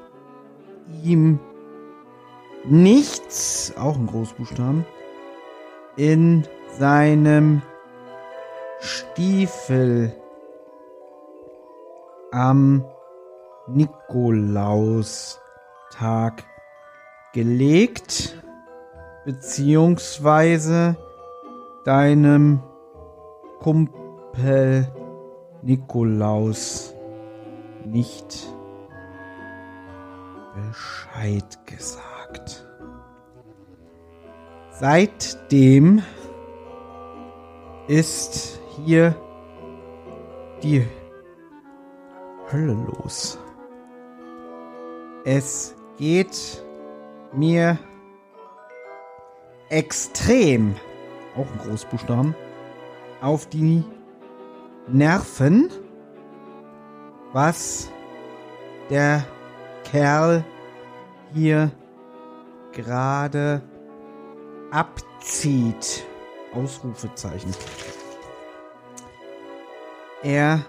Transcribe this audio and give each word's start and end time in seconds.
ihm 1.02 1.38
nichts, 2.64 3.72
auch 3.76 3.96
in 3.96 4.06
Großbuchstaben, 4.06 4.84
in 5.96 6.44
seinem 6.78 7.62
Stiefel 8.80 10.12
am 12.32 12.84
Nikolaustag 13.66 15.40
gelegt, 17.32 18.36
beziehungsweise 19.24 20.96
deinem 21.84 22.62
Kumpel 23.60 24.88
Nikolaus 25.62 26.94
nicht 27.84 28.48
Bescheid 30.54 31.58
gesagt. 31.66 32.66
Seitdem 34.80 36.02
ist 37.86 38.62
hier 38.82 39.14
die 40.62 40.86
Hölle 42.50 42.72
los. 42.72 43.38
Es 45.26 45.76
geht 45.98 46.64
mir 47.34 47.78
extrem, 49.68 50.76
auch 51.36 51.46
in 51.52 51.68
Großbuchstaben, 51.68 52.34
auf 53.20 53.50
die 53.50 53.84
Nerven, 54.88 55.68
was 57.34 57.92
der 58.88 59.26
Kerl 59.84 60.42
hier 61.34 61.70
gerade 62.72 63.60
abzieht. 64.70 66.06
Ausrufezeichen. 66.52 67.54
Er 70.22 70.64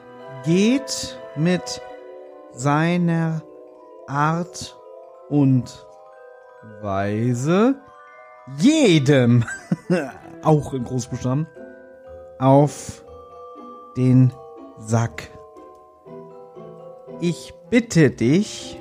geht 0.45 1.17
mit 1.35 1.81
seiner 2.53 3.41
Art 4.07 4.77
und 5.29 5.87
Weise 6.81 7.75
jedem, 8.57 9.43
auch 10.43 10.73
in 10.73 10.83
Großbuchstaben, 10.83 11.47
auf 12.39 13.03
den 13.97 14.33
Sack. 14.77 15.29
Ich 17.19 17.53
bitte 17.69 18.09
dich, 18.09 18.79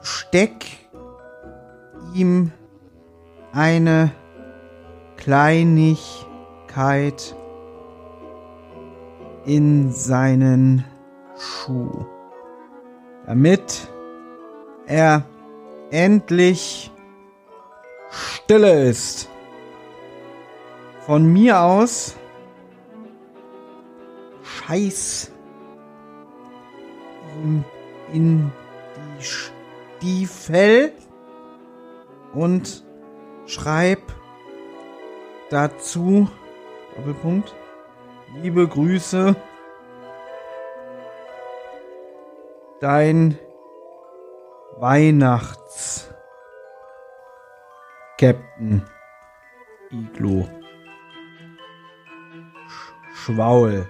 steck 0.00 0.81
ihm 2.14 2.52
eine 3.52 4.10
Kleinigkeit 5.16 7.36
in 9.44 9.92
seinen 9.92 10.84
Schuh, 11.38 12.06
damit 13.26 13.88
er 14.86 15.24
endlich 15.90 16.90
stille 18.10 18.84
ist. 18.84 19.28
Von 21.00 21.30
mir 21.32 21.60
aus 21.60 22.16
Scheiß 24.42 25.32
ihm 27.42 27.64
in 28.12 28.52
die 29.18 29.24
Stiefel 29.24 30.92
und 32.34 32.84
schreib 33.46 34.00
dazu 35.50 36.28
Doppelpunkt 36.96 37.54
liebe 38.40 38.66
Grüße 38.66 39.36
dein 42.80 43.38
Weihnachts 44.78 46.12
Captain 48.18 48.82
Iglo 49.90 50.48
Sch 52.68 52.92
Schwaul. 53.14 53.86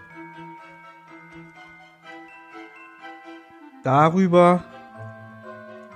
Darüber 3.85 4.65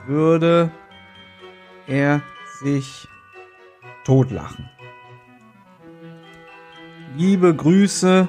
würde 0.06 0.70
er 1.86 2.20
sich 2.60 3.08
totlachen. 4.04 4.68
Liebe 7.16 7.54
Grüße, 7.54 8.28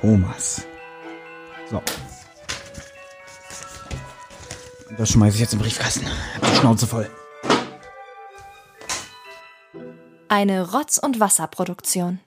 Thomas. 0.00 0.66
So. 1.70 1.82
Das 4.96 5.10
schmeiße 5.10 5.34
ich 5.34 5.40
jetzt 5.40 5.54
im 5.54 5.58
Briefkasten. 5.58 6.06
Die 6.40 6.56
Schnauze 6.56 6.86
voll. 6.86 7.10
Eine 10.28 10.72
Rotz- 10.72 10.98
und 10.98 11.20
Wasserproduktion. 11.20 12.20